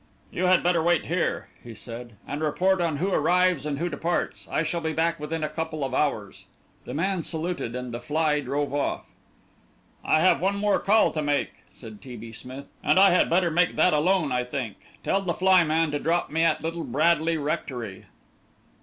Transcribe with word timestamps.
"You 0.31 0.45
had 0.45 0.63
better 0.63 0.81
wait 0.81 1.05
here," 1.05 1.49
he 1.63 1.75
said, 1.75 2.13
"and 2.27 2.41
report 2.41 2.81
on 2.81 2.97
who 2.97 3.11
arrives 3.13 3.67
and 3.67 3.77
who 3.77 3.87
departs. 3.87 4.47
I 4.49 4.63
shall 4.63 4.81
be 4.81 4.93
back 4.93 5.19
within 5.19 5.43
a 5.43 5.47
couple 5.47 5.83
of 5.83 5.93
hours." 5.93 6.47
The 6.85 6.95
man 6.95 7.21
saluted, 7.21 7.75
and 7.75 7.93
the 7.93 7.99
fly 8.01 8.39
drove 8.39 8.73
off. 8.73 9.05
"I 10.03 10.21
have 10.21 10.41
one 10.41 10.55
more 10.57 10.79
call 10.79 11.11
to 11.11 11.21
make," 11.21 11.51
said 11.71 12.01
T. 12.01 12.15
B. 12.15 12.31
Smith, 12.31 12.65
"and 12.83 12.97
I 12.97 13.11
had 13.11 13.29
better 13.29 13.51
make 13.51 13.75
that 13.75 13.93
alone, 13.93 14.31
I 14.31 14.43
think. 14.43 14.77
Tell 15.03 15.21
the 15.21 15.35
flyman 15.35 15.91
to 15.91 15.99
drop 15.99 16.31
me 16.31 16.41
at 16.41 16.63
Little 16.63 16.83
Bradley 16.83 17.37
Rectory." 17.37 18.07